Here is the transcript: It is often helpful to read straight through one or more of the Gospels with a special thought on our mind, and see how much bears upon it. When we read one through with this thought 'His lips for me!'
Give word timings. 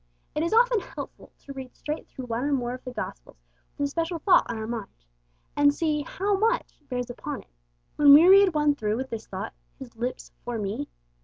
It 0.33 0.41
is 0.41 0.51
often 0.51 0.79
helpful 0.79 1.31
to 1.41 1.53
read 1.53 1.75
straight 1.75 2.07
through 2.09 2.25
one 2.25 2.43
or 2.45 2.51
more 2.53 2.73
of 2.73 2.83
the 2.83 2.91
Gospels 2.91 3.37
with 3.77 3.85
a 3.85 3.87
special 3.87 4.17
thought 4.17 4.49
on 4.49 4.57
our 4.57 4.65
mind, 4.65 5.05
and 5.55 5.71
see 5.71 6.01
how 6.01 6.35
much 6.35 6.81
bears 6.89 7.11
upon 7.11 7.41
it. 7.43 7.53
When 7.97 8.11
we 8.11 8.27
read 8.27 8.55
one 8.55 8.73
through 8.73 8.97
with 8.97 9.11
this 9.11 9.27
thought 9.27 9.53
'His 9.77 9.95
lips 9.95 10.31
for 10.43 10.57
me!' 10.57 10.87